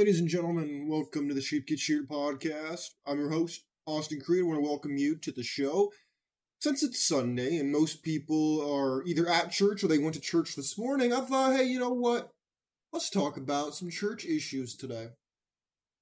[0.00, 2.94] Ladies and gentlemen, welcome to the Sheep Get Sheared podcast.
[3.04, 4.42] I'm your host, Austin Creed.
[4.42, 5.92] I want to welcome you to the show.
[6.58, 10.56] Since it's Sunday and most people are either at church or they went to church
[10.56, 12.30] this morning, I thought, hey, you know what?
[12.94, 15.08] Let's talk about some church issues today.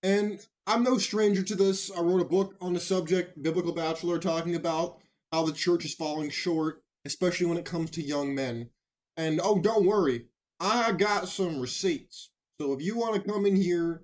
[0.04, 1.90] And I'm no stranger to this.
[1.90, 4.98] I wrote a book on the subject, Biblical Bachelor, talking about
[5.32, 8.70] how the church is falling short, especially when it comes to young men.
[9.16, 10.26] And oh, don't worry,
[10.60, 12.30] I got some receipts.
[12.60, 14.02] So if you want to come in here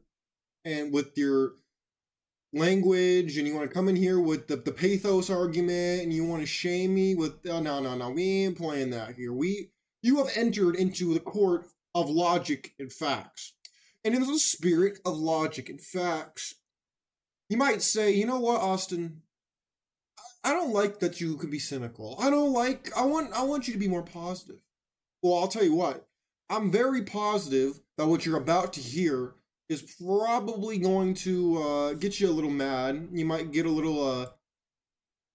[0.64, 1.54] and with your
[2.52, 6.24] language and you want to come in here with the, the pathos argument and you
[6.24, 9.32] want to shame me with oh, no no no we ain't playing that here.
[9.32, 9.70] We
[10.02, 13.54] you have entered into the court of logic and facts.
[14.04, 16.54] And in the spirit of logic and facts
[17.48, 19.22] you might say you know what austin?
[20.44, 22.16] I don't like that you can be cynical.
[22.20, 24.60] I don't like i want i want you to be more positive.
[25.22, 26.06] Well i'll tell you what
[26.50, 29.34] i'm very positive that what you're about to hear
[29.68, 33.08] is probably going to uh, get you a little mad.
[33.12, 34.26] You might get a little, uh,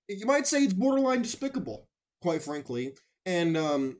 [0.08, 1.88] you might say it's borderline despicable,
[2.22, 2.94] quite frankly.
[3.26, 3.98] And um,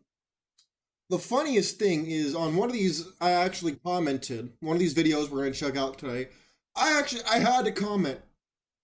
[1.10, 5.30] the funniest thing is on one of these, I actually commented, one of these videos
[5.30, 6.30] we're going to check out today.
[6.76, 8.20] I actually, I had to comment.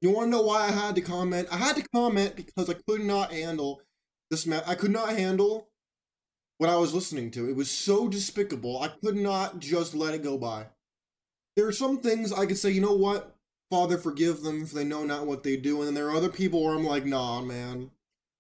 [0.01, 1.47] You want to know why I had to comment?
[1.51, 3.81] I had to comment because I could not handle
[4.29, 4.45] this.
[4.45, 4.63] man.
[4.67, 5.69] I could not handle
[6.57, 7.49] what I was listening to.
[7.49, 8.81] It was so despicable.
[8.81, 10.67] I could not just let it go by.
[11.55, 13.35] There are some things I could say, you know what?
[13.71, 15.79] Father, forgive them for they know not what they do.
[15.79, 17.91] And then there are other people where I'm like, nah, man.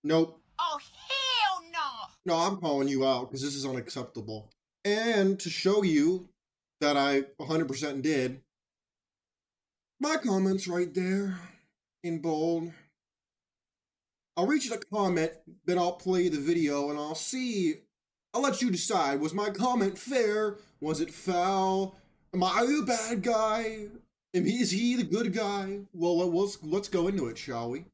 [0.03, 0.39] Nope.
[0.59, 2.33] Oh, hell no.
[2.33, 4.51] No, I'm calling you out because this is unacceptable.
[4.83, 6.29] And to show you
[6.79, 8.41] that I 100% did,
[9.99, 11.39] my comments right there
[12.03, 12.71] in bold.
[14.37, 15.31] I'll reach the comment,
[15.65, 17.75] then I'll play the video and I'll see
[18.35, 19.21] I'll let you decide.
[19.21, 20.57] Was my comment fair?
[20.81, 21.95] Was it foul?
[22.33, 23.85] Am I the bad guy?
[24.33, 25.79] Am he, is he the good guy?
[25.93, 27.85] Well, let's, let's go into it, shall we?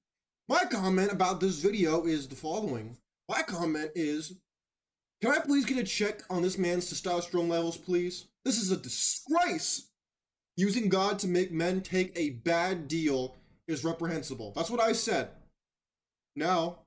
[0.50, 2.98] My comment about this video is the following.
[3.30, 4.34] My comment is,
[5.22, 8.26] can I please get a check on this man's testosterone levels, please?
[8.44, 9.90] This is a disgrace.
[10.58, 13.36] Using God to make men take a bad deal
[13.68, 14.54] is reprehensible.
[14.56, 15.30] That's what I said.
[16.36, 16.80] Now,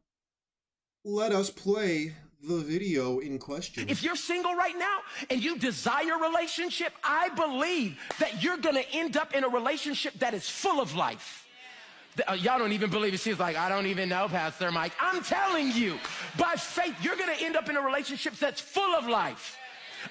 [1.04, 2.14] let us play
[2.46, 3.88] the video in question.
[3.88, 4.98] If you're single right now
[5.30, 9.48] and you desire a relationship, I believe that you're going to end up in a
[9.48, 11.46] relationship that is full of life.
[12.28, 13.20] Uh, y'all don't even believe it.
[13.20, 14.92] She's like, I don't even know, Pastor Mike.
[15.00, 15.98] I'm telling you,
[16.38, 19.58] by faith, you're going to end up in a relationship that's full of life.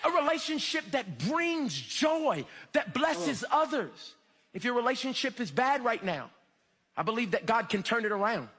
[0.04, 3.62] A relationship that brings joy, that blesses oh.
[3.62, 4.16] others.
[4.54, 6.30] If your relationship is bad right now,
[6.98, 8.50] I believe that God can turn it around.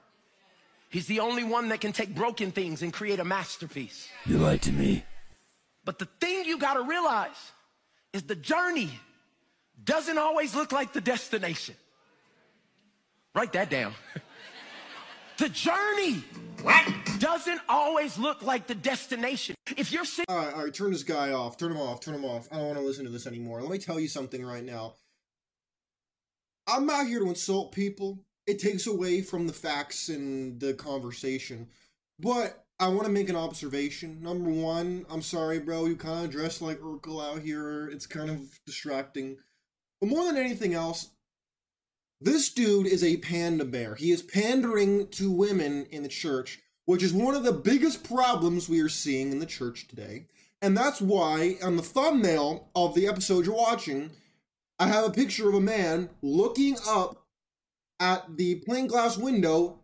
[0.89, 4.07] He's the only one that can take broken things and create a masterpiece.
[4.25, 5.03] You lied to me.
[5.83, 7.51] But the thing you gotta realize
[8.13, 8.89] is the journey
[9.83, 11.75] doesn't always look like the destination.
[13.33, 13.93] Write that down.
[15.37, 16.23] the journey
[16.61, 16.87] what?
[17.19, 19.55] doesn't always look like the destination.
[19.75, 20.25] If you're sick.
[20.29, 21.57] All right, all right, turn this guy off.
[21.57, 21.99] Turn him off.
[21.99, 22.47] Turn him off.
[22.51, 23.61] I don't want to listen to this anymore.
[23.61, 24.95] Let me tell you something right now.
[26.67, 31.67] I'm not here to insult people it takes away from the facts and the conversation.
[32.19, 34.21] But I want to make an observation.
[34.21, 37.87] Number one, I'm sorry, bro, you kind of dress like Urkel out here.
[37.87, 39.37] It's kind of distracting.
[39.99, 41.09] But more than anything else,
[42.21, 43.95] this dude is a panda bear.
[43.95, 48.69] He is pandering to women in the church, which is one of the biggest problems
[48.69, 50.27] we are seeing in the church today.
[50.61, 54.11] And that's why on the thumbnail of the episode you're watching,
[54.79, 57.24] I have a picture of a man looking up
[57.99, 59.79] at the plain glass window,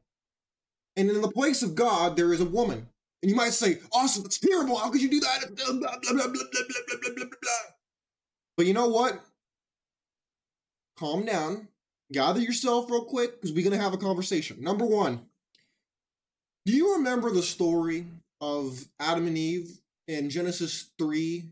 [0.95, 2.87] and in the place of God, there is a woman.
[3.21, 4.77] And you might say, Austin, that's terrible.
[4.77, 5.45] How could you do that?
[8.57, 9.21] But you know what?
[10.97, 11.67] Calm down.
[12.11, 14.61] Gather yourself real quick because we're going to have a conversation.
[14.61, 15.21] Number one,
[16.65, 18.05] do you remember the story
[18.41, 21.45] of Adam and Eve in Genesis 3,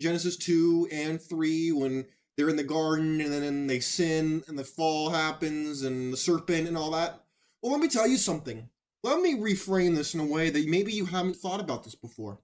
[0.00, 4.64] Genesis 2 and 3 when they're in the garden and then they sin and the
[4.64, 7.22] fall happens and the serpent and all that.
[7.62, 8.68] Well, let me tell you something.
[9.02, 12.38] Let me reframe this in a way that maybe you haven't thought about this before.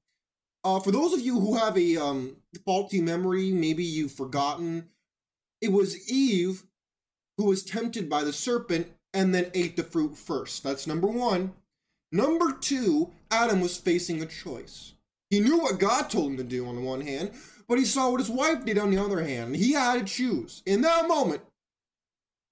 [0.64, 4.88] Uh, for those of you who have a um, faulty memory, maybe you've forgotten,
[5.60, 6.64] it was Eve
[7.36, 10.62] who was tempted by the serpent and then ate the fruit first.
[10.62, 11.54] That's number one.
[12.10, 14.92] Number two, Adam was facing a choice.
[15.30, 17.32] He knew what God told him to do on the one hand,
[17.72, 19.56] but he saw what his wife did on the other hand.
[19.56, 20.62] He had to choose.
[20.66, 21.40] In that moment,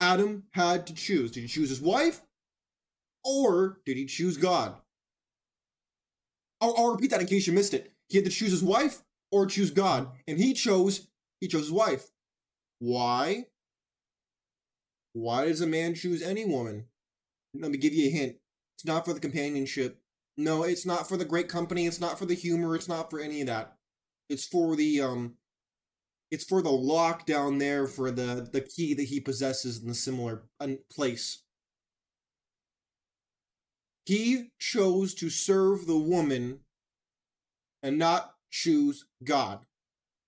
[0.01, 1.31] Adam had to choose.
[1.31, 2.23] Did he choose his wife?
[3.23, 4.77] Or did he choose God?
[6.63, 7.93] I'll, I'll repeat that in case you missed it.
[8.09, 10.09] He had to choose his wife or choose God.
[10.27, 11.09] And he chose,
[11.39, 12.07] he chose his wife.
[12.79, 13.45] Why?
[15.13, 16.87] Why does a man choose any woman?
[17.53, 18.37] Let me give you a hint.
[18.79, 20.01] It's not for the companionship.
[20.39, 21.87] No, it's not for the great company.
[21.87, 22.75] It's not for the humor.
[22.75, 23.77] It's not for any of that.
[24.31, 25.35] It's for the um.
[26.31, 29.95] It's for the lock down there for the the key that he possesses in the
[29.95, 30.45] similar
[30.91, 31.43] place.
[34.07, 36.61] He chose to serve the woman
[37.83, 39.61] and not choose God.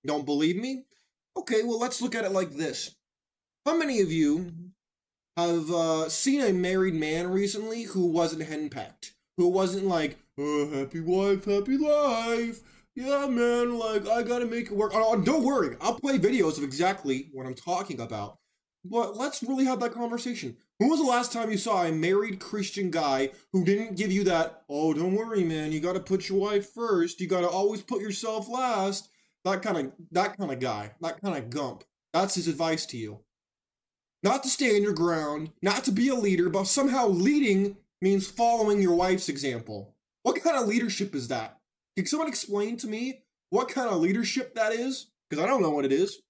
[0.05, 0.85] Don't believe me?
[1.37, 2.95] Okay, well, let's look at it like this.
[3.65, 4.53] How many of you
[5.37, 9.13] have uh, seen a married man recently who wasn't henpecked?
[9.37, 12.61] Who wasn't like, oh, happy wife, happy life.
[12.95, 14.93] Yeah, man, like, I gotta make it work.
[14.95, 18.39] Oh, don't worry, I'll play videos of exactly what I'm talking about.
[18.85, 20.57] But let's really have that conversation.
[20.79, 24.25] When was the last time you saw a married Christian guy who didn't give you
[24.25, 28.03] that, oh, don't worry, man, you gotta put your wife first, you gotta always put
[28.03, 29.09] yourself last?
[29.45, 31.85] That kind of that kind of guy, that kind of gump.
[32.13, 33.21] That's his advice to you.
[34.23, 38.83] Not to stand your ground, not to be a leader, but somehow leading means following
[38.83, 39.97] your wife's example.
[40.25, 41.59] What kind of leadership is that?
[41.97, 45.09] Can someone explain to me what kind of leadership that is?
[45.29, 46.21] Because I don't know what it is.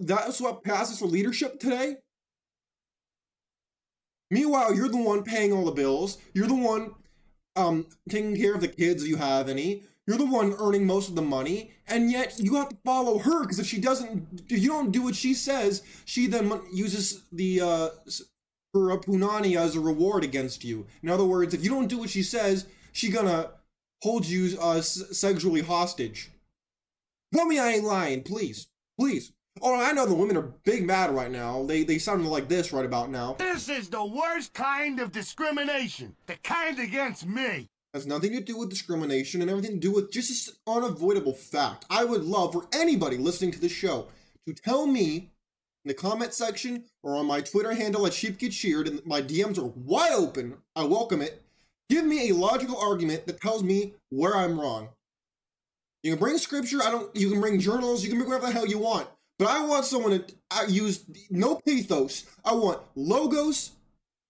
[0.00, 1.96] That's what passes for leadership today?
[4.30, 6.18] Meanwhile, you're the one paying all the bills.
[6.34, 6.94] You're the one
[7.54, 9.84] um, taking care of the kids if you have any.
[10.06, 13.42] You're the one earning most of the money, and yet you have to follow her
[13.42, 17.60] because if she doesn't, if you don't do what she says, she then uses the
[17.60, 17.88] uh,
[18.72, 20.86] her punani as a reward against you.
[21.02, 23.50] In other words, if you don't do what she says, she gonna
[24.02, 26.30] hold you uh, sexually hostage.
[27.34, 29.32] Tell me I ain't lying, please, please.
[29.62, 31.64] Oh, I know the women are big mad right now.
[31.64, 33.36] They they sound like this right about now.
[33.38, 36.14] This is the worst kind of discrimination.
[36.26, 37.68] The kind against me.
[37.94, 41.86] Has nothing to do with discrimination and everything to do with just an unavoidable fact.
[41.88, 44.08] I would love for anybody listening to this show
[44.46, 45.30] to tell me
[45.84, 49.22] in the comment section or on my Twitter handle at Sheep Get Sheared, and my
[49.22, 50.58] DMs are wide open.
[50.74, 51.45] I welcome it.
[51.88, 54.88] Give me a logical argument that tells me where I'm wrong.
[56.02, 56.82] You can bring scripture.
[56.82, 57.14] I don't.
[57.16, 58.02] You can bring journals.
[58.02, 59.08] You can bring whatever the hell you want.
[59.38, 62.24] But I want someone to use no pathos.
[62.44, 63.72] I want logos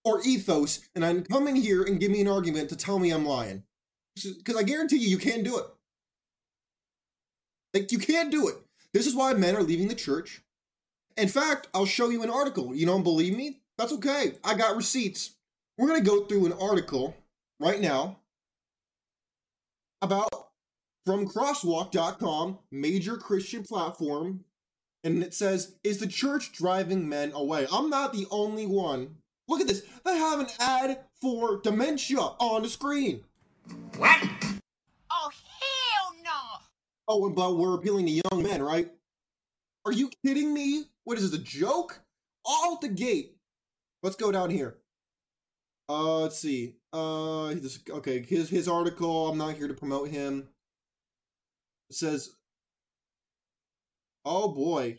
[0.03, 3.25] or ethos, and I'm coming here and give me an argument to tell me I'm
[3.25, 3.63] lying.
[4.15, 5.65] Because I guarantee you, you can't do it.
[7.73, 8.55] Like, you can't do it.
[8.93, 10.41] This is why men are leaving the church.
[11.15, 12.73] In fact, I'll show you an article.
[12.73, 13.59] You don't believe me?
[13.77, 14.33] That's okay.
[14.43, 15.35] I got receipts.
[15.77, 17.15] We're going to go through an article
[17.59, 18.19] right now
[20.01, 20.29] about
[21.05, 24.43] from crosswalk.com, major Christian platform
[25.03, 27.65] and it says, Is the church driving men away?
[27.71, 29.15] I'm not the only one.
[29.47, 29.85] Look at this.
[30.03, 33.23] They have an ad for dementia on the screen.
[33.95, 34.27] What?
[35.09, 36.31] Oh, hell no!
[37.07, 38.89] Oh, but we're appealing to young men, right?
[39.85, 40.83] Are you kidding me?
[41.05, 42.01] What is this, a joke?
[42.43, 43.37] All the gate.
[44.03, 44.77] Let's go down here.
[45.89, 46.75] Uh, let's see.
[46.91, 49.29] Uh, this, okay, his his article.
[49.29, 50.49] I'm not here to promote him.
[51.91, 52.37] Says
[54.29, 54.97] Oh boy.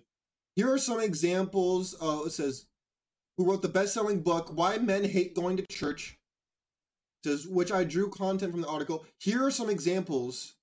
[0.56, 1.94] Here are some examples.
[2.00, 2.64] Uh, it says,
[3.36, 6.16] who wrote the best selling book, Why Men Hate Going to Church,
[7.22, 9.04] says, which I drew content from the article.
[9.20, 10.54] Here are some examples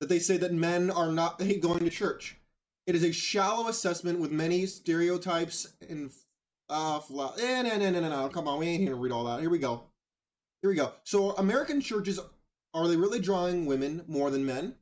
[0.00, 2.36] that they say that men are not hate going to church.
[2.88, 6.10] It is a shallow assessment with many stereotypes and
[6.68, 9.12] uh, fla- eh, no, no, no, no, no, come on, we ain't here to read
[9.12, 9.40] all that.
[9.40, 9.84] Here we go.
[10.62, 10.92] Here we go.
[11.04, 12.18] So, American churches
[12.74, 14.74] are they really drawing women more than men?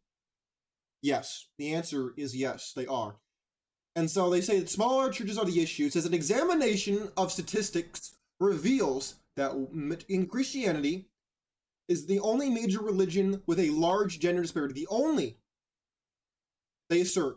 [1.02, 1.48] Yes.
[1.58, 3.16] The answer is yes, they are.
[3.94, 5.86] And so they say that smaller churches are the issue.
[5.86, 9.52] It says an examination of statistics reveals that
[10.08, 11.08] in Christianity
[11.88, 14.72] is the only major religion with a large gender disparity.
[14.74, 15.38] The only,
[16.88, 17.36] they assert,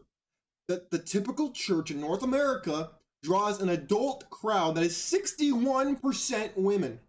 [0.67, 2.91] that the typical church in North America
[3.25, 6.99] draws an adult crowd that is 61% women.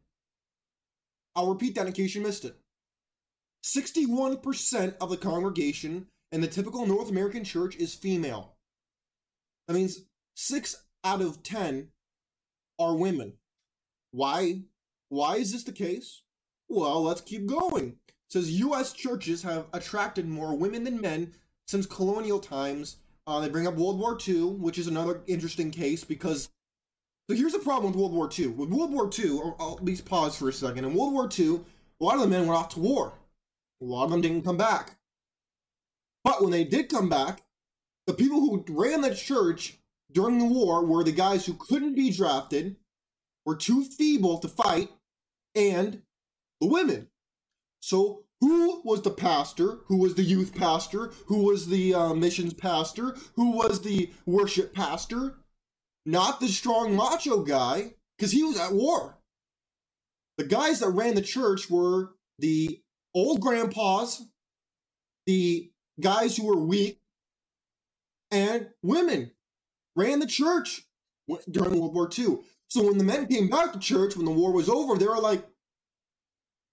[1.34, 2.56] I'll repeat that in case you missed it.
[3.62, 8.54] 61% of the congregation in the typical North American church is female.
[9.68, 10.00] That means
[10.34, 11.88] six out of ten
[12.78, 13.34] are women.
[14.12, 14.62] Why?
[15.10, 16.22] Why is this the case?
[16.68, 17.98] Well, let's keep going.
[18.08, 18.92] It says U.S.
[18.92, 21.34] churches have attracted more women than men
[21.66, 22.96] since colonial times.
[23.26, 26.48] Uh, they bring up World War II, which is another interesting case because.
[27.28, 28.48] So here's the problem with World War II.
[28.48, 30.84] With World War II, I'll at least pause for a second.
[30.84, 31.60] In World War II,
[32.00, 33.14] a lot of the men went off to war.
[33.82, 34.92] A lot of them didn't come back.
[36.22, 37.42] But when they did come back,
[38.06, 39.76] the people who ran the church
[40.12, 42.76] during the war were the guys who couldn't be drafted,
[43.44, 44.90] were too feeble to fight,
[45.54, 46.02] and
[46.60, 47.08] the women.
[47.80, 49.78] So Who was the pastor?
[49.86, 51.12] Who was the youth pastor?
[51.26, 53.16] Who was the uh, missions pastor?
[53.34, 55.36] Who was the worship pastor?
[56.04, 59.18] Not the strong macho guy, because he was at war.
[60.38, 62.80] The guys that ran the church were the
[63.14, 64.22] old grandpas,
[65.26, 67.00] the guys who were weak,
[68.30, 69.32] and women
[69.96, 70.82] ran the church
[71.50, 72.38] during World War II.
[72.68, 75.18] So when the men came back to church when the war was over, they were
[75.18, 75.44] like,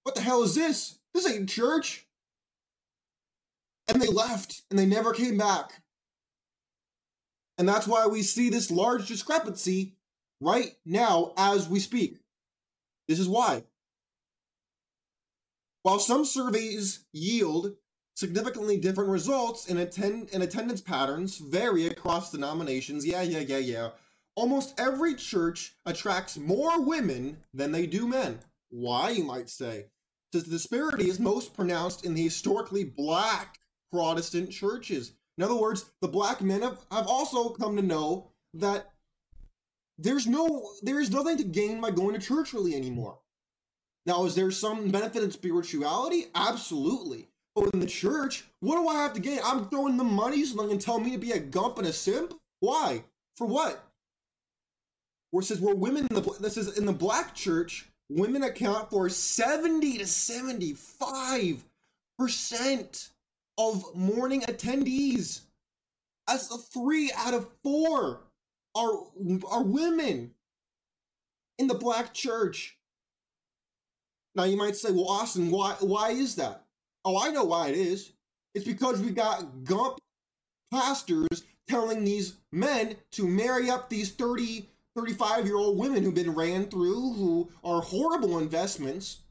[0.04, 1.00] what the hell is this?
[1.14, 2.06] This ain't church.
[3.88, 5.82] And they left and they never came back.
[7.58, 9.94] And that's why we see this large discrepancy
[10.42, 12.18] right now as we speak.
[13.08, 13.64] This is why.
[15.84, 17.76] While some surveys yield
[18.16, 23.90] significantly different results in, attend- in attendance patterns vary across denominations, yeah, yeah, yeah, yeah,
[24.36, 28.40] almost every church attracts more women than they do men.
[28.70, 29.88] Why, you might say?
[30.42, 33.60] The disparity is most pronounced in the historically black
[33.92, 35.14] Protestant churches.
[35.38, 38.92] In other words, the black men have, have also come to know that
[39.98, 43.20] there's no there is nothing to gain by going to church really anymore.
[44.06, 46.26] Now, is there some benefit in spirituality?
[46.36, 47.30] Absolutely.
[47.56, 49.40] But in the church, what do I have to gain?
[49.44, 51.94] I'm throwing the money so they can tell me to be a gump and a
[51.94, 52.34] simp?
[52.60, 53.04] Why?
[53.38, 53.88] For what?
[55.32, 58.90] Where it says we're women in the this is in the black church, women account
[58.90, 61.64] for 70 to 75
[62.18, 63.10] percent
[63.58, 65.42] of morning attendees.
[66.28, 68.22] That's three out of four
[68.76, 68.94] are
[69.50, 70.32] are women
[71.60, 72.78] in the black church.
[74.36, 76.64] Now you might say, well, Austin, why why is that?
[77.06, 78.14] Oh, I know why it is.
[78.56, 80.00] It's because we got gump
[80.72, 86.34] pastors telling these men to marry up these 30 35 year old women who've been
[86.34, 89.24] ran through, who are horrible investments,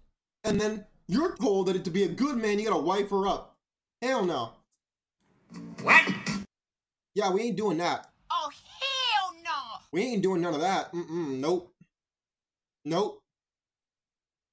[0.45, 3.57] and then you're told that to be a good man, you gotta wipe her up.
[4.01, 4.53] Hell no.
[5.83, 6.03] What?
[7.15, 8.11] Yeah, we ain't doing that.
[8.31, 9.81] Oh, hell no!
[9.93, 10.93] We ain't doing none of that.
[10.93, 11.73] Mm-mm, nope.
[12.85, 13.21] Nope.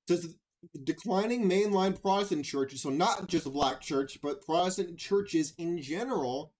[0.08, 0.36] Says
[0.84, 6.52] declining mainline Protestant churches, so not just the black church, but Protestant churches in general,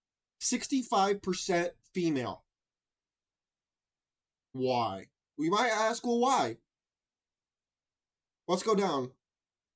[0.42, 2.42] 65% female.
[4.52, 5.06] Why?
[5.38, 6.56] We might ask, well, why?
[8.48, 9.10] Let's go down.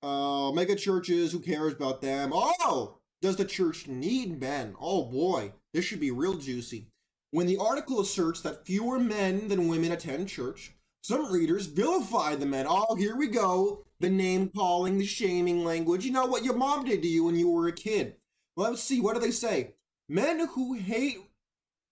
[0.03, 2.31] Uh, mega churches, who cares about them?
[2.33, 2.99] Oh!
[3.23, 4.75] Does the church need men?
[4.79, 6.89] Oh boy, this should be real juicy.
[7.31, 12.45] When the article asserts that fewer men than women attend church, some readers vilify the
[12.45, 12.67] men.
[12.69, 13.87] Oh, here we go.
[14.01, 16.05] The name calling, the shaming language.
[16.05, 18.17] You know what your mom did to you when you were a kid.
[18.57, 19.73] Let's see, what do they say?
[20.09, 21.19] Men who hate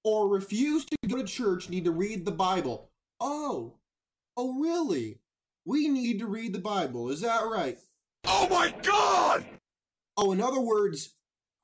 [0.04, 2.90] or refuse to go to church need to read the Bible.
[3.20, 3.74] Oh,
[4.36, 5.18] oh, really?
[5.64, 7.10] We need to read the Bible.
[7.10, 7.78] Is that right?
[8.24, 9.44] Oh my god!
[10.16, 11.14] Oh, in other words,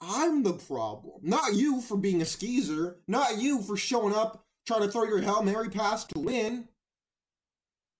[0.01, 1.21] I'm the problem.
[1.23, 2.99] Not you for being a skeezer.
[3.09, 6.69] Not you for showing up trying to throw your Hail Mary pass to win.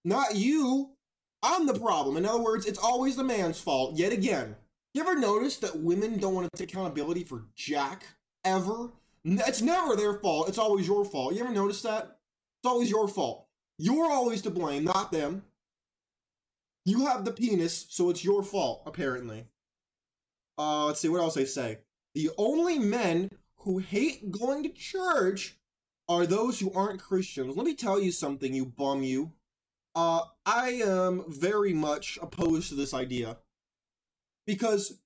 [0.05, 0.91] Not you.
[1.43, 2.17] I'm the problem.
[2.17, 4.57] In other words, it's always the man's fault, yet again.
[4.95, 8.05] You ever notice that women don't want to take accountability for Jack?
[8.45, 8.91] Ever?
[9.31, 10.49] It's never their fault.
[10.49, 11.35] It's always your fault.
[11.35, 12.19] You ever notice that?
[12.61, 13.47] It's always your fault.
[13.79, 15.43] You're always to blame, not them.
[16.85, 19.45] You have the penis, so it's your fault, apparently.
[20.57, 21.79] Uh, let's see, what else they say?
[22.15, 25.57] The only men who hate going to church
[26.09, 27.57] are those who aren't Christians.
[27.57, 29.33] Let me tell you something, you bum you.
[29.95, 33.37] Uh, I am very much opposed to this idea.
[34.47, 34.99] Because,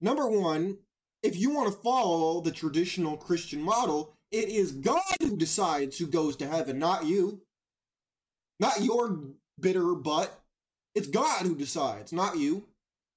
[0.00, 0.78] number one,
[1.22, 6.06] if you want to follow the traditional Christian model, it is God who decides who
[6.06, 7.40] goes to heaven, not you.
[8.58, 9.20] Not your
[9.60, 10.42] bitter butt.
[10.94, 12.64] It's God who decides, not you.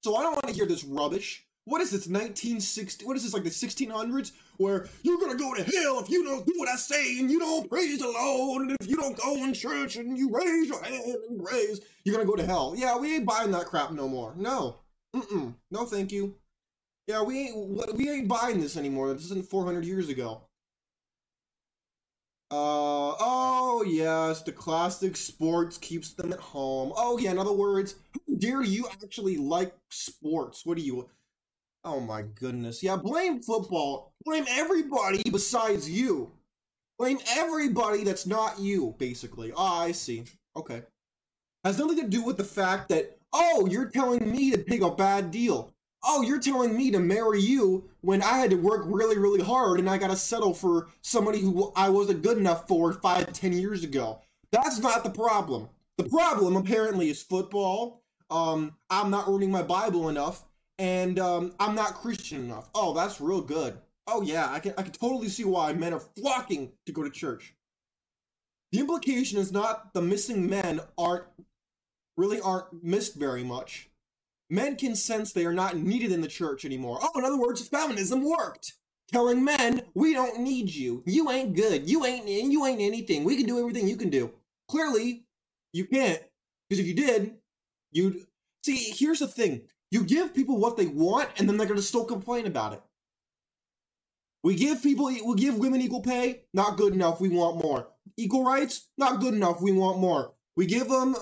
[0.02, 1.44] So I don't want to hear this rubbish.
[1.64, 3.04] What is this, 1960?
[3.04, 4.32] What is this, like the 1600s?
[4.56, 7.38] Where you're gonna go to hell if you don't do what I say and you
[7.38, 10.82] don't praise the Lord, and if you don't go in church and you raise your
[10.82, 12.74] hand and praise, you're gonna go to hell.
[12.76, 14.34] Yeah, we ain't buying that crap no more.
[14.36, 14.76] No.
[15.14, 15.54] Mm-mm.
[15.70, 16.34] No, thank you.
[17.10, 19.12] Yeah, we ain't we ain't buying this anymore.
[19.12, 20.42] This isn't 400 years ago.
[22.52, 26.92] Uh oh yes, the classic sports keeps them at home.
[26.96, 27.96] Oh yeah, in other words,
[28.38, 30.64] dare you actually like sports?
[30.64, 31.08] What do you?
[31.82, 32.94] Oh my goodness, yeah.
[32.94, 34.12] Blame football.
[34.24, 36.30] Blame everybody besides you.
[36.96, 39.52] Blame everybody that's not you, basically.
[39.56, 40.22] Ah, I see.
[40.56, 40.82] Okay,
[41.64, 44.94] has nothing to do with the fact that oh, you're telling me to take a
[44.94, 49.18] bad deal oh, you're telling me to marry you when I had to work really,
[49.18, 52.92] really hard and I got to settle for somebody who I wasn't good enough for
[52.92, 54.20] five, ten years ago.
[54.52, 55.68] That's not the problem.
[55.98, 58.02] The problem apparently is football.
[58.30, 60.44] Um, I'm not reading my Bible enough,
[60.78, 62.70] and um, I'm not Christian enough.
[62.74, 63.76] Oh, that's real good.
[64.06, 67.10] Oh yeah, I can I can totally see why men are flocking to go to
[67.10, 67.54] church.
[68.72, 71.24] The implication is not the missing men aren't
[72.16, 73.89] really aren't missed very much.
[74.50, 76.98] Men can sense they are not needed in the church anymore.
[77.00, 78.74] Oh, in other words, feminism worked.
[79.12, 81.02] Telling men, we don't need you.
[81.06, 81.88] You ain't good.
[81.88, 83.24] You ain't you ain't anything.
[83.24, 84.32] We can do everything you can do.
[84.68, 85.24] Clearly,
[85.72, 86.20] you can't.
[86.68, 87.34] Because if you did,
[87.92, 88.26] you'd
[88.64, 89.62] see, here's the thing.
[89.90, 92.82] You give people what they want, and then they're gonna still complain about it.
[94.42, 97.20] We give people, we give women equal pay, not good enough.
[97.20, 97.88] We want more.
[98.16, 99.60] Equal rights, not good enough.
[99.60, 100.32] We want more.
[100.56, 101.16] We give them,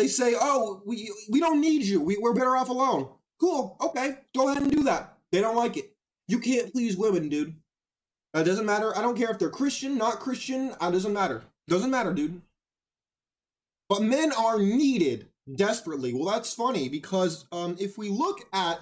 [0.00, 2.00] they say, oh, we we don't need you.
[2.00, 3.08] We, we're better off alone.
[3.38, 3.76] Cool.
[3.80, 5.18] Okay, go ahead and do that.
[5.30, 5.92] They don't like it.
[6.26, 7.54] You can't please women, dude.
[8.34, 8.96] It doesn't matter.
[8.96, 10.70] I don't care if they're Christian, not Christian.
[10.70, 11.42] It doesn't matter.
[11.68, 12.40] Doesn't matter, dude.
[13.88, 16.14] But men are needed desperately.
[16.14, 18.78] Well, that's funny because um, if we look at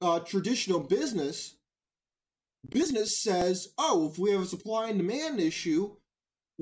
[0.00, 1.54] uh, traditional business,
[2.68, 5.94] business says, oh, if we have a supply and demand issue,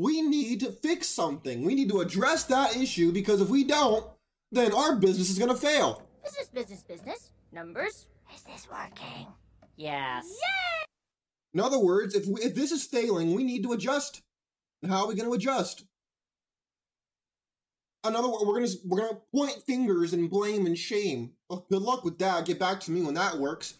[0.00, 1.62] we need to fix something.
[1.62, 4.04] We need to address that issue because if we don't,
[4.50, 6.02] then our business is going to fail.
[6.24, 7.30] Business, business, business.
[7.52, 8.06] Numbers.
[8.34, 9.26] Is this working?
[9.76, 10.24] Yes.
[10.26, 10.86] Yay!
[11.52, 14.22] In other words, if, we, if this is failing, we need to adjust.
[14.82, 15.84] And how are we going to adjust?
[18.02, 21.32] Another we're gonna we're gonna point fingers and blame and shame.
[21.50, 22.46] Well, good luck with that.
[22.46, 23.74] Get back to me when that works,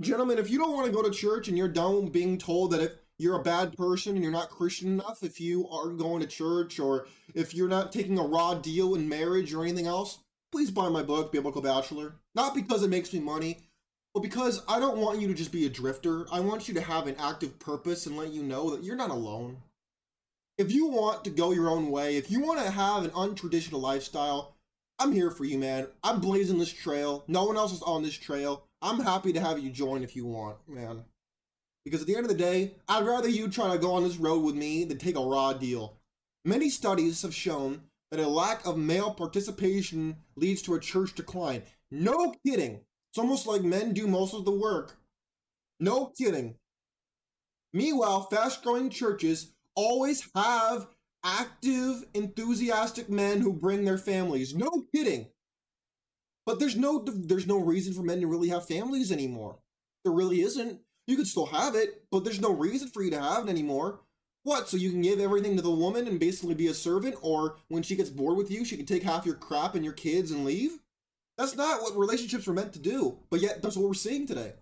[0.00, 0.38] gentlemen.
[0.38, 2.90] If you don't want to go to church and you're done being told that if
[3.18, 6.78] you're a bad person and you're not Christian enough, if you aren't going to church
[6.78, 10.18] or if you're not taking a raw deal in marriage or anything else,
[10.50, 12.14] please buy my book, Biblical Bachelor.
[12.34, 13.58] Not because it makes me money,
[14.14, 16.26] but because I don't want you to just be a drifter.
[16.32, 19.10] I want you to have an active purpose and let you know that you're not
[19.10, 19.58] alone
[20.58, 23.80] if you want to go your own way, if you want to have an untraditional
[23.80, 24.54] lifestyle,
[24.98, 25.88] I'm here for you, man.
[26.04, 27.24] I'm blazing this trail.
[27.26, 28.64] No one else is on this trail.
[28.80, 31.04] I'm happy to have you join if you want, man.
[31.84, 34.16] Because at the end of the day, I'd rather you try to go on this
[34.16, 35.98] road with me than take a raw deal.
[36.44, 41.62] Many studies have shown that a lack of male participation leads to a church decline.
[41.90, 42.80] No kidding.
[43.10, 44.96] It's almost like men do most of the work.
[45.80, 46.56] No kidding.
[47.72, 50.88] Meanwhile, fast growing churches always have
[51.24, 54.54] active, enthusiastic men who bring their families.
[54.54, 55.28] No kidding.
[56.44, 59.58] But there's no there's no reason for men to really have families anymore.
[60.04, 60.80] There really isn't.
[61.06, 64.00] You could still have it, but there's no reason for you to have it anymore.
[64.44, 64.68] What?
[64.68, 67.82] So you can give everything to the woman and basically be a servant, or when
[67.82, 70.44] she gets bored with you, she can take half your crap and your kids and
[70.44, 70.78] leave?
[71.38, 74.54] That's not what relationships were meant to do, but yet that's what we're seeing today.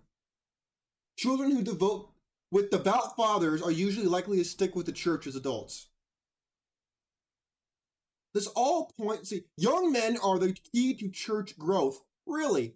[1.17, 2.09] Children who devote
[2.51, 5.87] with devout fathers are usually likely to stick with the church as adults.
[8.33, 12.01] This all points, see, young men are the key to church growth.
[12.25, 12.75] Really?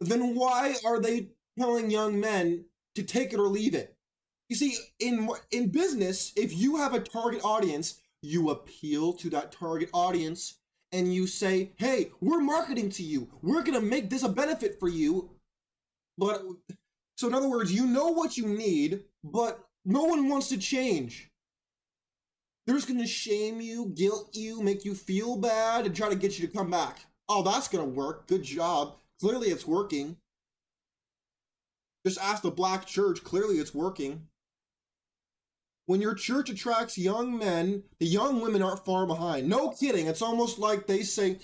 [0.00, 2.64] Then why are they telling young men
[2.96, 3.96] to take it or leave it?
[4.48, 9.52] You see, in in business, if you have a target audience, you appeal to that
[9.52, 10.58] target audience
[10.92, 13.28] and you say, "Hey, we're marketing to you.
[13.42, 15.30] We're going to make this a benefit for you."
[16.18, 16.42] But
[17.16, 21.30] so in other words, you know what you need, but no one wants to change.
[22.66, 26.38] They're just gonna shame you, guilt you, make you feel bad, and try to get
[26.38, 27.06] you to come back.
[27.28, 28.26] Oh, that's gonna work.
[28.26, 28.96] Good job.
[29.20, 30.16] Clearly it's working.
[32.06, 33.24] Just ask the black church.
[33.24, 34.28] Clearly it's working.
[35.86, 39.48] When your church attracts young men, the young women aren't far behind.
[39.48, 40.06] No kidding.
[40.06, 41.38] It's almost like they say,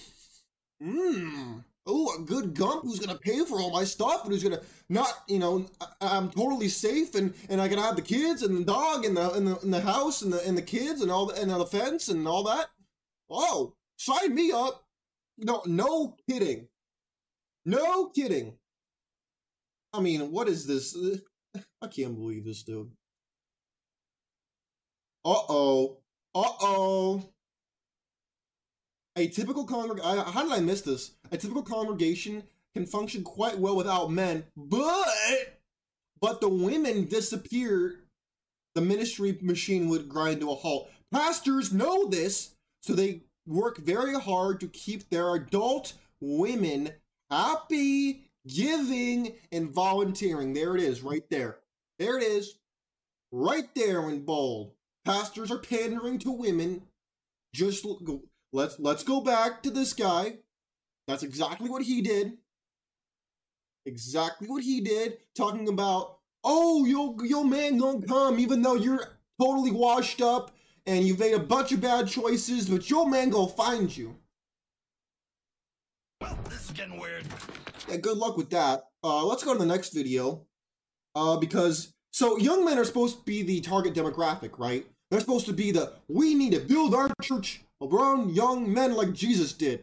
[0.81, 4.45] hmm, oh, a good gump who's going to pay for all my stuff and who's
[4.45, 5.67] going to not, you know,
[6.01, 9.17] I, am totally safe and, and I can have the kids and the dog and
[9.17, 11.51] the, and the, and the house and the, and the kids and all the, and
[11.51, 12.67] the fence and all that.
[13.29, 14.85] Oh, sign me up.
[15.39, 16.69] No, no kidding.
[17.65, 18.59] No kidding.
[19.93, 20.97] I mean, what is this?
[21.83, 22.91] I can't believe this, dude.
[25.25, 25.99] Uh oh.
[26.35, 27.33] Uh oh
[29.17, 31.13] a typical congregation, how did I miss this?
[31.31, 32.43] A typical congregation
[32.75, 35.61] can function quite well without men, but
[36.21, 38.01] but the women disappear,
[38.75, 40.89] the ministry machine would grind to a halt.
[41.11, 46.91] Pastors know this, so they work very hard to keep their adult women
[47.31, 50.53] happy, giving, and volunteering.
[50.53, 51.59] There it is, right there.
[51.99, 52.59] There it is,
[53.31, 54.73] right there in bold.
[55.05, 56.83] Pastors are pandering to women.
[57.55, 57.87] Just
[58.53, 60.39] let's let's go back to this guy.
[61.09, 62.39] That's exactly what he did.
[63.85, 69.19] Exactly what he did, talking about, oh, your your man gonna come, even though you're
[69.41, 70.55] totally washed up
[70.87, 74.17] and you've made a bunch of bad choices, but your man gonna find you.
[76.23, 77.27] Well, this is getting weird.
[77.89, 78.85] Yeah, good luck with that.
[79.03, 80.47] Uh, let's go to the next video.
[81.17, 84.87] Uh, because so young men are supposed to be the target demographic, right?
[85.11, 89.13] They're supposed to be the we need to build our church around young men like
[89.13, 89.83] Jesus did.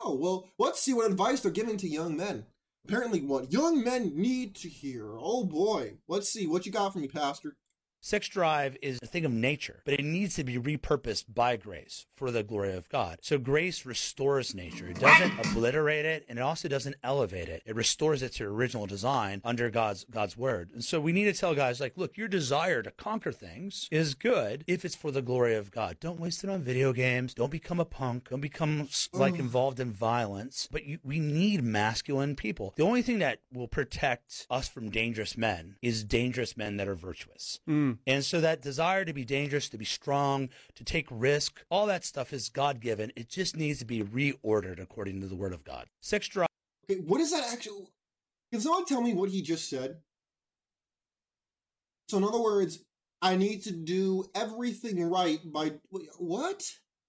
[0.00, 2.46] Oh well, let's see what advice they're giving to young men.
[2.86, 5.16] Apparently, what young men need to hear.
[5.18, 7.56] Oh boy, let's see what you got for me, Pastor.
[8.06, 12.04] Sex drive is a thing of nature, but it needs to be repurposed by grace
[12.14, 13.16] for the glory of God.
[13.22, 14.88] So grace restores nature.
[14.88, 17.62] It doesn't obliterate it, and it also doesn't elevate it.
[17.64, 20.68] It restores it to original design under God's God's word.
[20.74, 24.14] And so we need to tell guys like, look, your desire to conquer things is
[24.14, 25.96] good if it's for the glory of God.
[25.98, 27.32] Don't waste it on video games.
[27.32, 28.28] Don't become a punk.
[28.28, 30.68] Don't become like involved in violence.
[30.70, 32.74] But you, we need masculine people.
[32.76, 36.94] The only thing that will protect us from dangerous men is dangerous men that are
[36.94, 37.60] virtuous.
[37.64, 37.93] Hmm.
[37.94, 38.10] Mm-hmm.
[38.10, 42.04] And so that desire to be dangerous, to be strong, to take risk, all that
[42.04, 43.12] stuff is God given.
[43.16, 45.86] It just needs to be reordered according to the word of God.
[46.00, 46.48] Sex drive
[46.90, 47.86] Okay, what is that actually?
[48.52, 49.96] Can someone tell me what he just said?
[52.08, 52.80] So, in other words,
[53.22, 55.72] I need to do everything right by
[56.18, 56.62] what?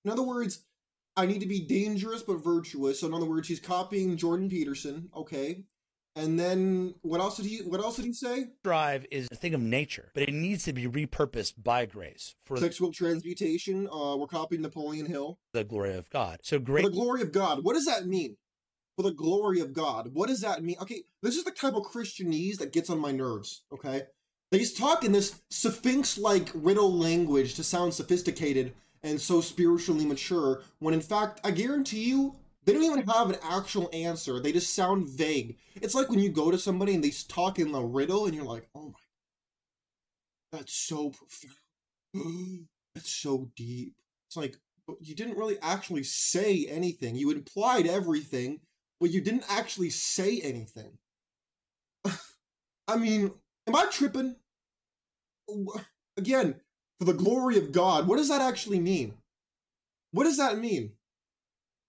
[0.05, 0.65] In other words,
[1.17, 3.01] I need to be dangerous but virtuous.
[3.01, 5.09] So, in other words, he's copying Jordan Peterson.
[5.15, 5.63] Okay,
[6.15, 7.57] and then what else did he?
[7.57, 8.47] What else did he say?
[8.63, 12.57] drive is a thing of nature, but it needs to be repurposed by grace for
[12.57, 13.87] Sexual transmutation.
[13.91, 15.39] Uh, we're copying Napoleon Hill.
[15.53, 16.39] the glory of God.
[16.43, 17.63] So For grace the glory of God.
[17.63, 18.37] What does that mean?
[18.95, 20.11] For the glory of God.
[20.13, 20.77] What does that mean?
[20.81, 24.03] Okay, this is the type of Christianese that gets on my nerves, okay?
[24.51, 28.73] They just talk in this sphinx like riddle language to sound sophisticated
[29.03, 33.37] and so spiritually mature, when in fact, I guarantee you, they don't even have an
[33.43, 34.39] actual answer.
[34.39, 35.57] They just sound vague.
[35.75, 38.43] It's like when you go to somebody and they talk in a riddle and you're
[38.43, 42.67] like, oh my, that's so profound.
[42.95, 43.93] that's so deep.
[44.27, 44.57] It's like,
[44.99, 47.15] you didn't really actually say anything.
[47.15, 48.61] You implied everything,
[48.99, 50.97] but you didn't actually say anything.
[52.87, 53.31] I mean,
[53.67, 54.35] am I tripping?
[56.17, 56.55] Again,
[56.99, 59.15] for the glory of God, what does that actually mean?
[60.11, 60.93] What does that mean?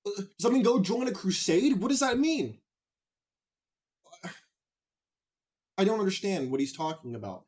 [0.06, 1.80] Does that mean go join a crusade?
[1.80, 2.58] What does that mean?
[5.78, 7.44] I don't understand what he's talking about.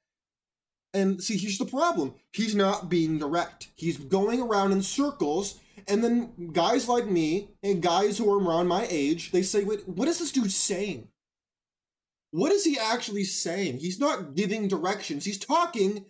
[0.95, 2.15] And see, here's the problem.
[2.33, 3.69] He's not being direct.
[3.77, 8.69] He's going around in circles, and then guys like me and guys who are around
[8.69, 11.09] my age, they say, wait, what is this dude saying?
[12.31, 13.79] What is he actually saying?
[13.79, 15.25] He's not giving directions.
[15.25, 16.07] He's talking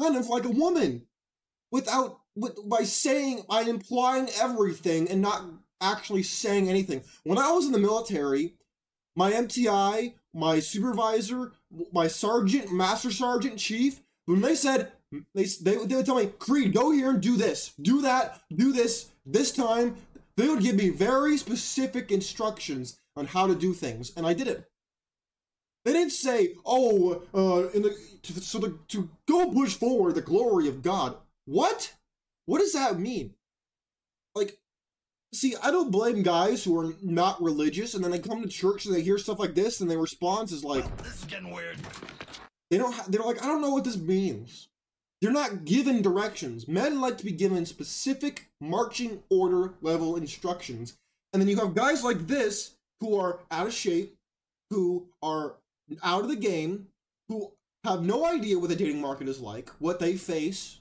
[0.00, 1.06] kind of like a woman
[1.70, 5.44] without with, by saying by implying everything and not
[5.80, 7.02] actually saying anything.
[7.24, 8.54] When I was in the military,
[9.16, 11.52] my MTI, my supervisor,
[11.92, 14.92] my sergeant, master sergeant, chief, when they said
[15.34, 18.72] they they, they would tell me, Creed, go here and do this, do that, do
[18.72, 19.96] this this time.
[20.36, 24.46] They would give me very specific instructions on how to do things, and I did
[24.46, 24.70] it.
[25.84, 30.20] They didn't say, "Oh, uh, in the to, so the, to go push forward the
[30.20, 31.94] glory of God." What?
[32.48, 33.34] What does that mean?
[34.34, 34.58] Like,
[35.34, 38.86] see, I don't blame guys who are not religious, and then they come to church
[38.86, 41.76] and they hear stuff like this, and their response is like, This is getting weird.
[42.70, 42.94] they don't.
[42.94, 44.68] Ha- they're like, I don't know what this means.
[45.20, 46.66] They're not given directions.
[46.66, 50.96] Men like to be given specific marching order level instructions,
[51.34, 54.16] and then you have guys like this who are out of shape,
[54.70, 55.56] who are
[56.02, 56.86] out of the game,
[57.28, 57.52] who
[57.84, 60.77] have no idea what the dating market is like, what they face.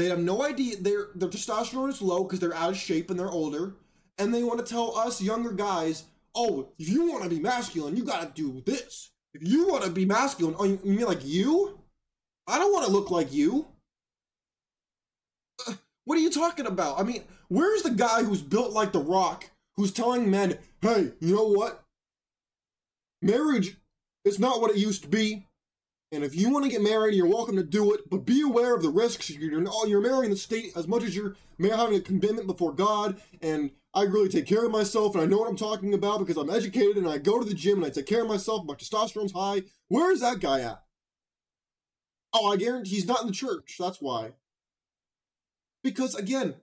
[0.00, 0.76] They have no idea.
[0.76, 3.74] Their their testosterone is low because they're out of shape and they're older,
[4.16, 7.98] and they want to tell us younger guys, "Oh, if you want to be masculine,
[7.98, 11.04] you got to do this." If you want to be masculine, oh, you you mean
[11.04, 11.78] like you?
[12.46, 13.66] I don't want to look like you.
[15.68, 15.74] Uh,
[16.06, 16.98] What are you talking about?
[16.98, 21.34] I mean, where's the guy who's built like The Rock, who's telling men, hey, you
[21.36, 21.84] know what?
[23.20, 23.76] Marriage
[24.24, 25.46] is not what it used to be.
[26.12, 28.74] And if you want to get married, you're welcome to do it, but be aware
[28.74, 29.30] of the risks.
[29.30, 33.20] You're, you're marrying the state as much as you're having a commitment before God.
[33.40, 36.36] And I really take care of myself, and I know what I'm talking about because
[36.36, 38.64] I'm educated, and I go to the gym, and I take care of myself.
[38.64, 39.62] My testosterone's high.
[39.88, 40.82] Where is that guy at?
[42.32, 43.76] Oh, I guarantee he's not in the church.
[43.78, 44.32] That's why.
[45.82, 46.54] Because again,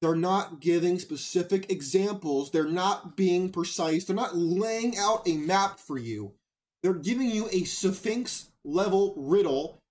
[0.00, 2.50] they're not giving specific examples.
[2.50, 4.04] They're not being precise.
[4.04, 6.34] They're not laying out a map for you.
[6.82, 9.82] They're giving you a Sphinx level riddle.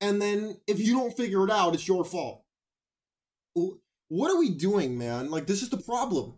[0.00, 2.42] And then if you don't figure it out, it's your fault.
[3.54, 5.30] What are we doing, man?
[5.30, 6.34] Like, this is the problem.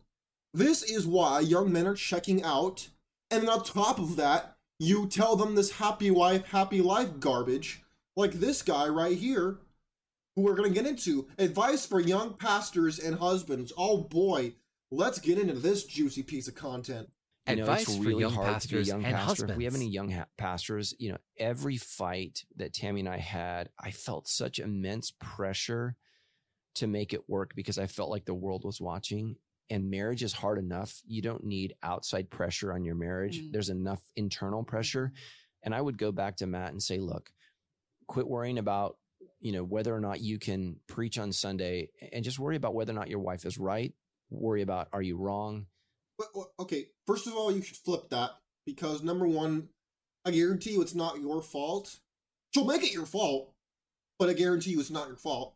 [0.52, 2.88] This is why young men are checking out.
[3.30, 7.82] And on top of that, you tell them this happy wife, happy life garbage,
[8.16, 9.60] like this guy right here,
[10.34, 11.28] who we're going to get into.
[11.38, 13.72] Advice for young pastors and husbands.
[13.78, 14.54] Oh boy,
[14.90, 17.08] let's get into this juicy piece of content.
[17.48, 19.46] You know, Advice it's for really young hard to be a young and pastor.
[19.50, 23.18] If we have any young ha- pastors, you know, every fight that Tammy and I
[23.18, 25.96] had, I felt such immense pressure
[26.76, 29.36] to make it work because I felt like the world was watching.
[29.70, 31.00] And marriage is hard enough.
[31.06, 33.40] You don't need outside pressure on your marriage.
[33.40, 33.52] Mm.
[33.52, 35.12] There's enough internal pressure.
[35.64, 37.30] And I would go back to Matt and say, look,
[38.06, 38.98] quit worrying about,
[39.40, 42.92] you know, whether or not you can preach on Sunday and just worry about whether
[42.92, 43.92] or not your wife is right.
[44.30, 45.66] Worry about, are you wrong?
[46.34, 48.32] But, okay, first of all, you should flip that
[48.66, 49.68] because number one,
[50.24, 51.98] I guarantee you it's not your fault.
[52.54, 53.52] She'll make it your fault,
[54.18, 55.54] but I guarantee you it's not your fault.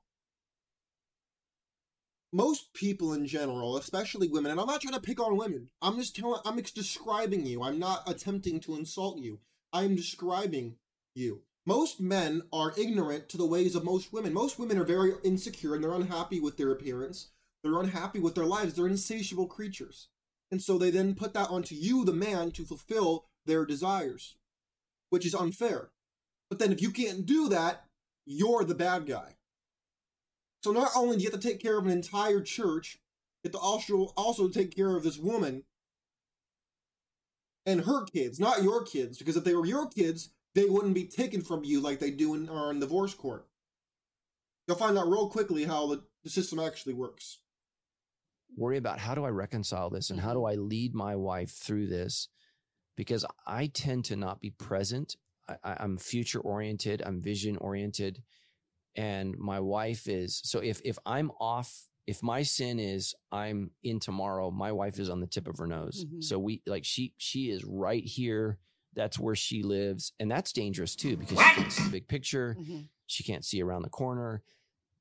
[2.33, 5.71] Most people in general, especially women, and I'm not trying to pick on women.
[5.81, 7.63] I'm just telling, I'm ex- describing you.
[7.63, 9.39] I'm not attempting to insult you.
[9.73, 10.77] I'm describing
[11.15, 11.43] you.
[11.65, 14.33] Most men are ignorant to the ways of most women.
[14.33, 17.29] Most women are very insecure and they're unhappy with their appearance.
[17.63, 18.75] They're unhappy with their lives.
[18.75, 20.09] They're insatiable creatures.
[20.51, 24.37] And so they then put that onto you, the man, to fulfill their desires,
[25.11, 25.91] which is unfair.
[26.49, 27.85] But then if you can't do that,
[28.25, 29.37] you're the bad guy.
[30.63, 32.99] So not only do you have to take care of an entire church,
[33.43, 35.65] you have to also also take care of this woman
[37.65, 41.05] and her kids, not your kids, because if they were your kids, they wouldn't be
[41.05, 43.47] taken from you like they do in, in divorce court.
[44.67, 47.39] You'll find out real quickly how the, the system actually works.
[48.57, 51.87] Worry about how do I reconcile this and how do I lead my wife through
[51.89, 52.29] this?
[52.97, 55.17] Because I tend to not be present.
[55.49, 57.03] I, I'm future oriented.
[57.05, 58.23] I'm vision oriented.
[58.95, 64.01] And my wife is, so if, if I'm off, if my sin is I'm in
[64.01, 66.05] tomorrow, my wife is on the tip of her nose.
[66.07, 66.23] Mhm.
[66.25, 68.59] So we like, she, she is right here.
[68.95, 70.13] That's where she lives.
[70.19, 72.89] And that's dangerous too, because she can't see the big picture Mhm.
[73.07, 74.43] she can't see around the corner.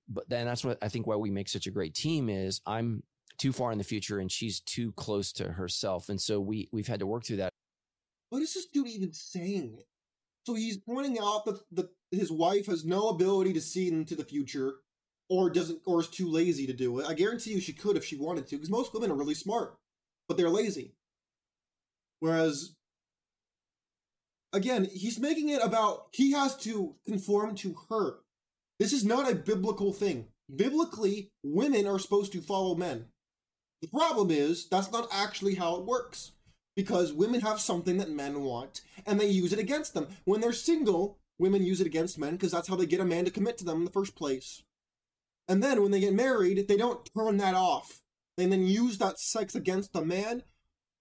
[0.09, 3.03] But then that's what I think why we make such a great team is I'm
[3.37, 6.09] too far in the future and she's too close to herself.
[6.09, 7.49] And so we we've had to work through that.
[8.29, 9.79] What is this dude even saying?
[10.45, 14.23] So he's pointing out that, that his wife has no ability to see into the
[14.23, 14.75] future,
[15.29, 17.07] or doesn't, or is too lazy to do it.
[17.07, 19.75] I guarantee you she could if she wanted to, because most women are really smart,
[20.27, 20.93] but they're lazy.
[22.19, 22.75] Whereas,
[24.53, 28.17] again, he's making it about he has to conform to her.
[28.79, 30.27] This is not a biblical thing.
[30.53, 33.05] Biblically, women are supposed to follow men.
[33.85, 36.31] The problem is that's not actually how it works
[36.75, 40.07] because women have something that men want and they use it against them.
[40.23, 43.25] When they're single, women use it against men because that's how they get a man
[43.25, 44.63] to commit to them in the first place.
[45.47, 48.01] And then when they get married, they don't turn that off.
[48.37, 50.41] They then use that sex against the man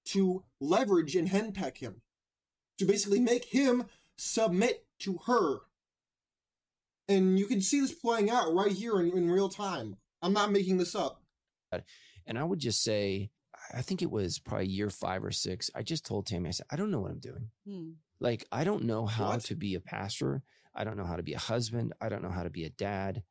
[0.08, 2.02] to leverage and henpeck him.
[2.80, 3.86] To basically make him
[4.18, 5.60] submit to her.
[7.08, 9.96] And you can see this playing out right here in, in real time.
[10.20, 11.22] I'm not making this up.
[12.26, 13.30] And I would just say,
[13.72, 15.70] I think it was probably year five or six.
[15.74, 17.50] I just told Tammy, I said, I don't know what I'm doing.
[17.66, 17.90] Hmm.
[18.20, 19.40] Like, I don't know how What?
[19.42, 20.42] to be a pastor.
[20.74, 21.92] I don't know how to be a husband.
[22.00, 23.22] I don't know how to be a dad.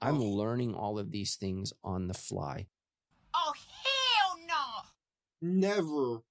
[0.00, 0.24] I'm Oh.
[0.30, 2.66] learning all of these things on the fly.
[3.34, 4.88] Oh, hell no!
[5.40, 6.22] never,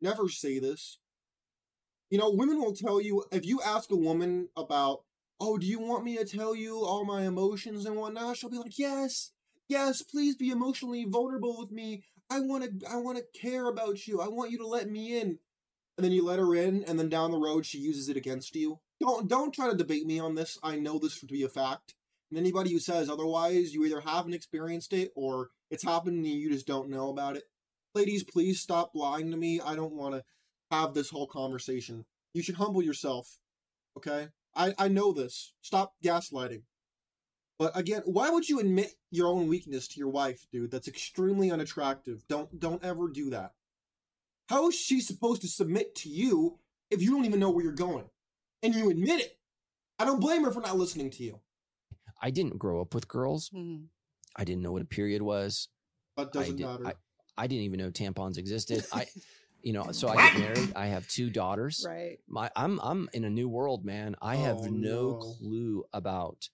[0.00, 0.98] never say this.
[2.10, 5.02] You know, women will tell you if you ask a woman about,
[5.40, 8.36] oh, do you want me to tell you all my emotions and whatnot?
[8.36, 9.32] She'll be like, yes,
[9.68, 12.04] yes, please be emotionally vulnerable with me.
[12.30, 14.20] I want to, I want to care about you.
[14.20, 15.38] I want you to let me in.
[15.96, 18.54] And then you let her in, and then down the road she uses it against
[18.54, 18.80] you.
[19.00, 20.58] Don't, don't try to debate me on this.
[20.62, 21.94] I know this to be a fact.
[22.30, 26.50] And anybody who says otherwise, you either haven't experienced it or it's happened and you
[26.50, 27.44] just don't know about it
[27.96, 29.58] ladies, please stop lying to me.
[29.58, 30.22] I don't want to
[30.70, 32.04] have this whole conversation.
[32.34, 33.38] You should humble yourself.
[33.96, 34.28] Okay?
[34.54, 35.54] I, I know this.
[35.62, 36.62] Stop gaslighting.
[37.58, 40.70] But again, why would you admit your own weakness to your wife, dude?
[40.70, 42.22] That's extremely unattractive.
[42.28, 43.52] Don't don't ever do that.
[44.48, 46.58] How is she supposed to submit to you
[46.90, 48.04] if you don't even know where you're going?
[48.62, 49.38] And you admit it.
[49.98, 51.40] I don't blame her for not listening to you.
[52.20, 53.48] I didn't grow up with girls.
[53.52, 53.84] Hmm.
[54.36, 55.68] I didn't know what a period was.
[56.16, 56.86] That I doesn't did- matter.
[56.86, 56.92] I,
[57.38, 58.84] I didn't even know tampons existed.
[58.92, 59.06] I,
[59.62, 60.72] you know, so I get married.
[60.76, 61.84] I have two daughters.
[61.86, 62.18] Right.
[62.28, 64.14] My, I'm, I'm in a new world, man.
[64.22, 65.18] I have Oh, no, no.
[65.18, 66.48] clue about,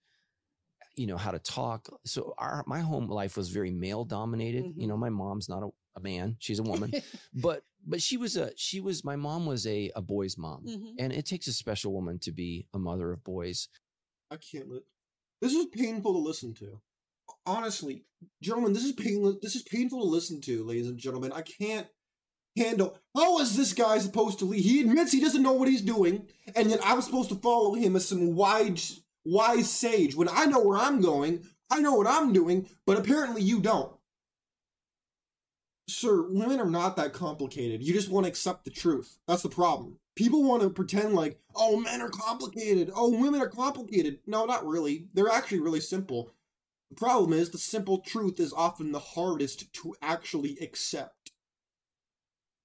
[0.97, 1.89] you know, how to talk.
[2.05, 4.65] So our, my home life was very male dominated.
[4.65, 4.89] You Mm-hmm.
[4.89, 6.93] know, my mom's not a, a man; she's a woman.
[7.35, 10.95] but, but she was a, she was my mom was a a boy's mom, Mhm.
[10.99, 13.69] and it takes a special woman to be a mother of boys.
[14.31, 14.69] I can't.
[14.71, 14.81] Li-
[15.41, 16.81] this is painful to listen to.
[17.45, 18.05] Honestly,
[18.41, 19.39] gentlemen, this is pain.
[19.43, 21.33] This is painful to listen to, ladies and gentlemen.
[21.33, 21.89] I can't
[22.57, 22.97] handle.
[23.17, 24.63] How is this guy supposed to lead?
[24.63, 27.97] He admits he doesn't know what he's doing, and yet I'm supposed to follow him
[27.97, 30.15] as some wise, wise sage.
[30.15, 33.93] When I know where I'm going, I know what I'm doing, but apparently you don't.
[35.89, 37.83] Sir, women are not that complicated.
[37.83, 39.19] You just want to accept the truth.
[39.27, 39.99] That's the problem.
[40.15, 42.91] People want to pretend like, oh, men are complicated.
[42.95, 44.19] Oh, women are complicated.
[44.27, 45.07] No, not really.
[45.15, 46.31] They're actually really simple.
[46.91, 51.33] The problem is the simple truth is often the hardest to actually accept.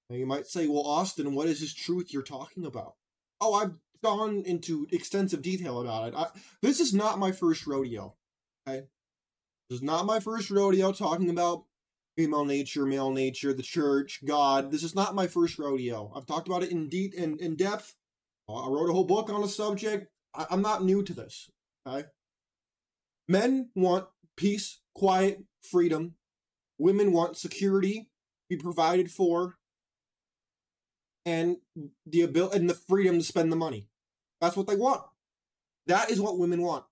[0.09, 2.95] Now you might say, well, Austin, what is this truth you're talking about?
[3.39, 6.13] Oh, I've gone into extensive detail about it.
[6.15, 6.27] I,
[6.61, 8.15] this is not my first rodeo.
[8.67, 8.85] Okay?
[9.69, 11.65] This is not my first rodeo talking about
[12.17, 14.71] female nature, male nature, the church, God.
[14.71, 16.11] This is not my first rodeo.
[16.15, 17.95] I've talked about it in deep in, in depth.
[18.49, 20.07] I wrote a whole book on the subject.
[20.33, 21.49] I, I'm not new to this.
[21.87, 22.07] Okay.
[23.27, 26.15] Men want peace, quiet, freedom.
[26.79, 28.09] Women want security,
[28.49, 29.55] be provided for,
[31.27, 31.57] and
[32.05, 33.89] the ability and the freedom to spend the money.
[34.39, 35.01] That's what they want.
[35.85, 36.85] That is what women want.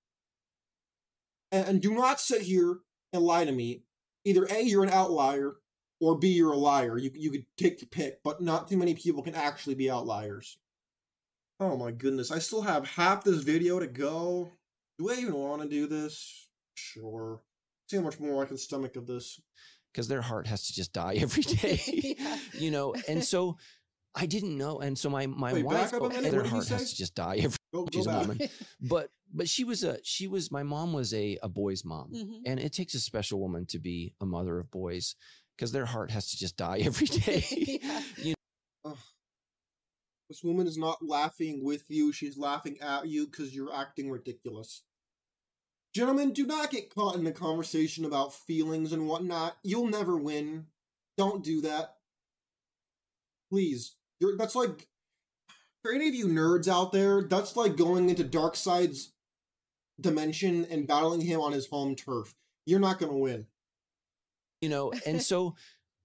[1.53, 2.79] And, and do not sit here
[3.13, 3.83] and lie to me
[4.25, 5.55] either A, you're an outlier,
[6.01, 6.97] or B, you're a liar.
[6.97, 10.57] You, you could take your pick, but not too many people can actually be outliers.
[11.61, 14.51] Oh my goodness, I still have half this video to go.
[14.99, 16.49] Do I even want to do this?
[16.73, 17.39] Sure.
[17.89, 19.39] See how much more I can stomach of this.
[19.93, 21.79] Because their heart has to just die every day.
[22.19, 22.37] Yeah.
[22.59, 23.57] you know, and so
[24.15, 24.79] I didn't know.
[24.79, 26.67] And so my, my Wait, wife, back up a minute, their what did you heart
[26.69, 28.39] has to just die every Go, go She's a woman.
[28.81, 32.41] but but she was a she was my mom was a a boy's mom Mhm.
[32.45, 35.15] and it takes a special woman to be a mother of boys
[35.57, 37.79] because their heart has to just die every day
[38.17, 38.33] Yeah.
[38.85, 38.97] Ugh.
[40.29, 44.83] This woman is not laughing with you, she's laughing at you because you're acting ridiculous.
[45.93, 49.57] Gentlemen, do not get caught in a conversation about feelings and whatnot.
[49.63, 50.65] You'll never win.
[51.17, 51.95] Don't do that.
[53.49, 53.95] Please.
[54.19, 54.87] You're, that's like,
[55.83, 59.11] for any of you nerds out there, that's like going into Darkseid's
[59.99, 62.33] dimension and battling him on his home turf.
[62.65, 63.47] You're not going to win.
[64.61, 65.53] you know and so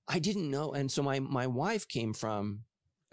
[0.09, 2.65] i didn't know and so my my wife came from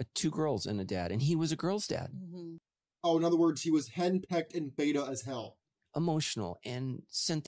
[0.01, 2.57] uh, two girls and a dad and he was a girl's dad Mhm.
[3.03, 5.57] Oh, in other words, he was henpecked and beta as hell.
[5.95, 7.47] emotional and sent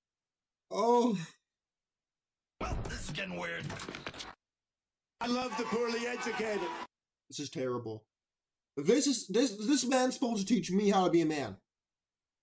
[0.71, 1.17] Oh,
[2.61, 3.65] Well, this is getting weird.
[5.19, 6.69] I love the poorly educated.
[7.29, 8.03] This is terrible.
[8.77, 11.57] This is this this man's supposed to teach me how to be a man.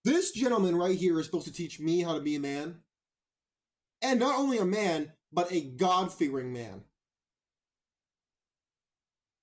[0.05, 2.77] This gentleman right here is supposed to teach me how to be a man.
[4.03, 6.83] And not only a man, but a God-fearing man.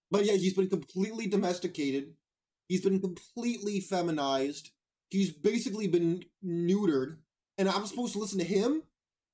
[0.09, 2.13] But yeah, he's been completely domesticated.
[2.69, 4.69] He's been completely feminized.
[5.09, 7.17] He's basically been neutered.
[7.57, 8.83] And I'm supposed to listen to him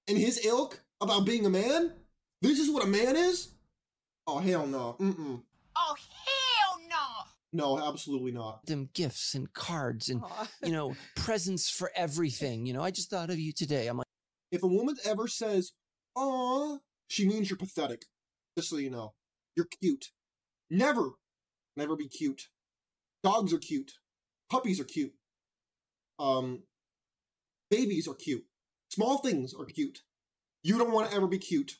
[0.07, 1.93] and his ilk about being a man?
[2.41, 3.49] This is what a man is?
[4.27, 4.95] Oh hell no.
[4.99, 5.41] Mm-mm.
[5.81, 7.77] Oh, hell no!
[7.77, 8.65] No, absolutely not.
[8.65, 10.47] them gifts and cards and Aw.
[10.63, 14.05] you know presents for everything you know i just thought of you today i'm like
[14.51, 15.71] If a woman ever says,
[16.15, 18.03] "Aw," she means you're pathetic.
[18.57, 19.13] Just so you know,
[19.55, 20.05] you're cute.
[20.69, 21.11] Never,
[21.77, 22.49] never be cute.
[23.23, 23.93] Dogs are cute.
[24.51, 25.13] Puppies are cute.
[26.19, 26.63] Um,
[27.71, 28.43] babies are cute.
[28.91, 29.99] Small things are cute.
[30.63, 31.73] You don't want to ever be cute.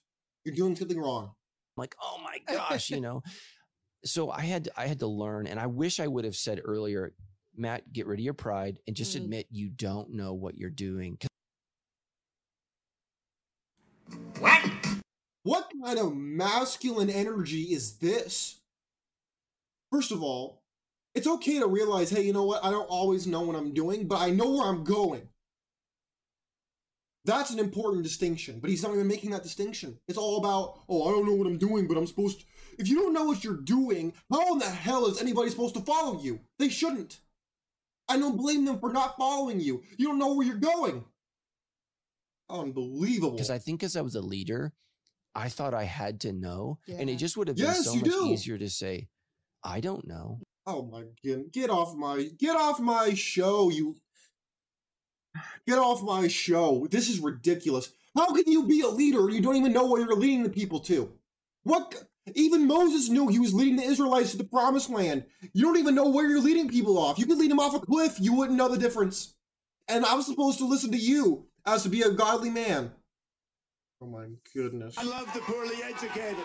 [0.45, 1.33] You're doing something wrong.
[1.77, 3.21] like oh my gosh you know
[4.03, 7.13] so i had i had to learn and i wish i would have said earlier
[7.55, 9.23] matt get rid of your pride and just Mm.
[9.23, 11.27] admit you don't know what you're doing 'Cause
[14.39, 14.62] What?
[15.43, 18.59] What kind of masculine energy is this?
[19.91, 20.62] First of all,
[21.15, 22.63] it's okay to realize, hey, you know what?
[22.63, 25.27] I don't always know what I'm doing, but I know where I'm going.
[27.25, 29.99] That's an important distinction, but he's not even making that distinction.
[30.07, 32.45] It's all about, oh, I don't know what I'm doing, but I'm supposed to.
[32.79, 35.81] If you don't know what you're doing, how in the hell is anybody supposed to
[35.81, 36.39] follow you?
[36.57, 37.19] They shouldn't.
[38.07, 39.83] I don't blame them for not following you.
[39.97, 41.03] You don't know where you're going.
[42.49, 43.31] Unbelievable.
[43.31, 44.73] because I think as I was a leader,
[45.35, 48.03] I thought I had to know, and it just would have been Yes, so much
[48.05, 48.27] do.
[48.27, 49.07] easier to say,
[49.63, 50.39] I don't know.
[50.65, 51.51] Oh my god!
[51.51, 53.97] Get off my get off my show, you.
[55.67, 56.87] Get off my show.
[56.89, 57.91] This is ridiculous.
[58.15, 60.49] How can you be a leader and you don't even know what you're leading the
[60.49, 61.13] people to?
[61.63, 62.03] What?
[62.36, 65.26] Even Moses knew he was leading the Israelites to the promised land.
[65.53, 67.17] You don't even know where you're leading people off.
[67.17, 69.34] You could lead them off a cliff, you wouldn't know the difference.
[69.88, 72.91] And I'm supposed to listen to you as to be a godly man.
[74.01, 74.97] Oh my goodness.
[74.97, 76.38] I love the poorly educated.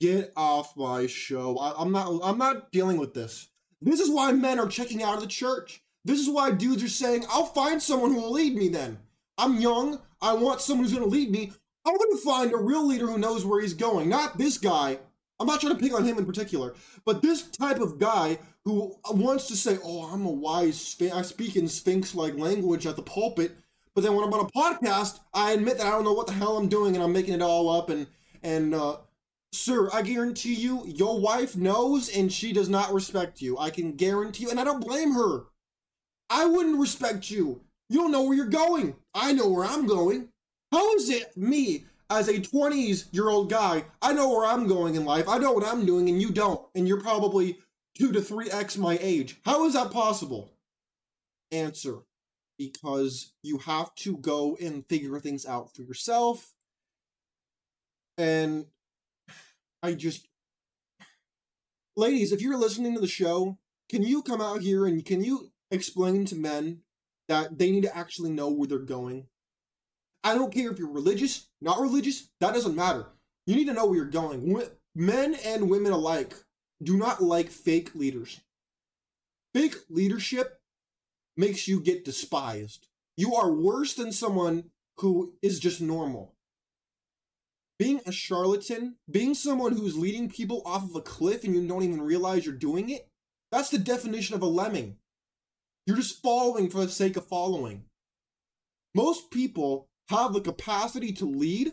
[0.00, 1.56] Get off my show.
[1.58, 2.20] I, I'm not.
[2.22, 3.48] I'm not dealing with this.
[3.80, 5.82] This is why men are checking out of the church.
[6.04, 8.98] This is why dudes are saying, "I'll find someone who will lead me." Then
[9.38, 10.00] I'm young.
[10.20, 11.52] I want someone who's going to lead me.
[11.86, 14.08] I'm going to find a real leader who knows where he's going.
[14.08, 14.98] Not this guy.
[15.38, 16.74] I'm not trying to pick on him in particular,
[17.04, 20.80] but this type of guy who wants to say, "Oh, I'm a wise.
[20.80, 21.14] Sphinx.
[21.14, 23.56] I speak in Sphinx-like language at the pulpit."
[23.94, 26.32] But then when I'm on a podcast, I admit that I don't know what the
[26.32, 28.06] hell I'm doing and I'm making it all up and
[28.42, 28.96] and uh,
[29.54, 33.56] Sir, I guarantee you, your wife knows and she does not respect you.
[33.56, 35.44] I can guarantee you, and I don't blame her.
[36.28, 37.62] I wouldn't respect you.
[37.88, 38.96] You don't know where you're going.
[39.14, 40.30] I know where I'm going.
[40.74, 44.96] How is it me, as a 20s year old guy, I know where I'm going
[44.96, 45.28] in life.
[45.28, 46.60] I know what I'm doing, and you don't.
[46.74, 47.58] And you're probably
[47.96, 49.40] 2 to 3x my age.
[49.44, 50.50] How is that possible?
[51.52, 51.98] Answer
[52.58, 56.54] because you have to go and figure things out for yourself.
[58.18, 58.66] And
[59.80, 60.26] I just.
[61.96, 63.58] Ladies, if you're listening to the show,
[63.88, 66.80] can you come out here and can you explain to men
[67.28, 69.28] that they need to actually know where they're going?
[70.24, 73.06] I don't care if you're religious, not religious, that doesn't matter.
[73.46, 74.58] You need to know where you're going.
[74.94, 76.34] Men and women alike
[76.82, 78.40] do not like fake leaders.
[79.54, 80.60] Fake leadership
[81.36, 82.88] makes you get despised.
[83.16, 86.34] You are worse than someone who is just normal.
[87.78, 91.82] Being a charlatan, being someone who's leading people off of a cliff and you don't
[91.82, 93.08] even realize you're doing it,
[93.52, 94.96] that's the definition of a lemming.
[95.86, 97.84] You're just following for the sake of following.
[98.94, 101.72] Most people have the capacity to lead,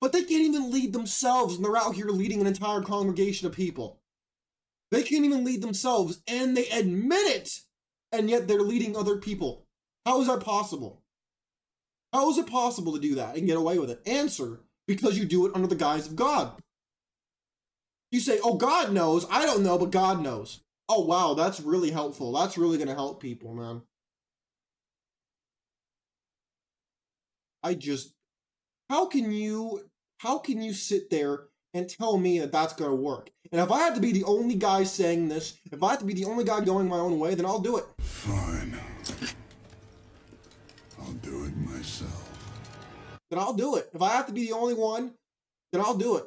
[0.00, 3.52] but they can't even lead themselves and they're out here leading an entire congregation of
[3.52, 4.00] people.
[4.90, 7.60] They can't even lead themselves and they admit it,
[8.12, 9.66] and yet they're leading other people.
[10.04, 11.02] How is that possible?
[12.12, 14.02] How is it possible to do that and get away with it?
[14.06, 16.60] Answer because you do it under the guise of God.
[18.10, 19.24] You say, oh, God knows.
[19.30, 20.60] I don't know, but God knows.
[20.88, 22.32] Oh, wow, that's really helpful.
[22.32, 23.82] That's really going to help people, man.
[27.62, 28.14] I just,
[28.88, 29.88] how can you,
[30.18, 31.44] how can you sit there
[31.74, 33.30] and tell me that that's going to work?
[33.52, 36.04] And if I have to be the only guy saying this, if I have to
[36.04, 37.84] be the only guy going my own way, then I'll do it.
[38.00, 38.78] Fine.
[41.00, 42.26] I'll do it myself.
[43.30, 43.90] Then I'll do it.
[43.94, 45.12] If I have to be the only one,
[45.72, 46.24] then I'll do it.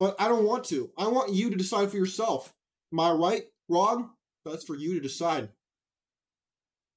[0.00, 0.90] But I don't want to.
[0.98, 2.52] I want you to decide for yourself.
[2.92, 3.44] Am I right?
[3.68, 4.10] Wrong?
[4.44, 5.50] That's for you to decide.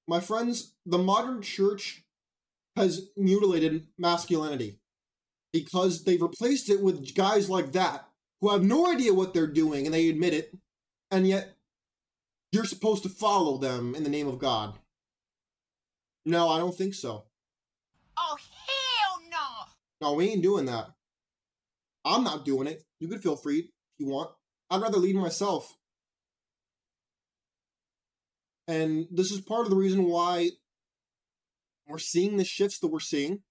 [0.07, 2.03] My friends, the modern church
[2.77, 4.79] has mutilated masculinity
[5.51, 8.07] because they've replaced it with guys like that
[8.41, 10.55] who have no idea what they're doing and they admit it,
[11.11, 11.55] and yet
[12.51, 14.77] you're supposed to follow them in the name of God.
[16.25, 17.25] No, I don't think so.
[18.17, 20.07] Oh, hell no!
[20.07, 20.87] No, we ain't doing that.
[22.05, 22.83] I'm not doing it.
[22.99, 24.31] You could feel free if you want.
[24.69, 25.65] I'd rather lead myself.
[28.67, 30.49] And this is part of the reason why
[31.87, 33.41] we're seeing the shifts that we're seeing,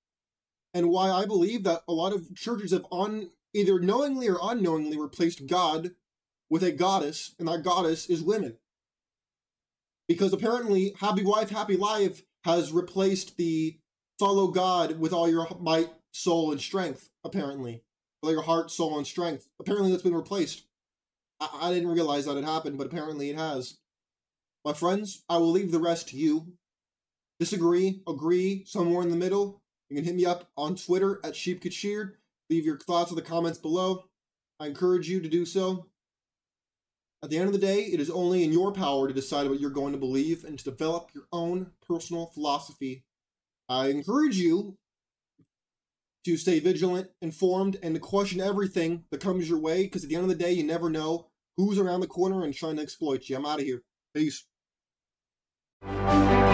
[0.75, 4.99] and why I believe that a lot of churches have on either knowingly or unknowingly
[4.99, 5.93] replaced God
[6.51, 8.59] with a goddess, and that goddess is women.
[10.09, 13.79] Because apparently, Happy Wife, Happy Life has replaced the
[14.19, 17.83] follow God with all your might, soul, and strength, apparently.
[18.23, 19.49] All your heart, soul, and strength.
[19.59, 20.67] Apparently, that's been replaced.
[21.41, 23.79] I, I didn't realize that had happened, but apparently it has.
[24.65, 26.53] My friends, I will leave the rest to you.
[27.39, 29.63] Disagree, agree, somewhere in the middle.
[29.91, 32.13] You can hit me up on Twitter at SheepGetSheared.
[32.49, 34.05] Leave your thoughts in the comments below.
[34.59, 35.87] I encourage you to do so.
[37.23, 39.61] At the end of the day, it is only in your power to decide what
[39.61, 43.05] you're going to believe and to develop your own personal philosophy.
[43.69, 44.77] I encourage you
[46.25, 50.17] to stay vigilant, informed, and to question everything that comes your way because at the
[50.17, 53.29] end of the day, you never know who's around the corner and trying to exploit
[53.29, 53.37] you.
[53.37, 53.83] I'm out of here.
[54.15, 54.45] Peace.
[55.83, 56.47] Música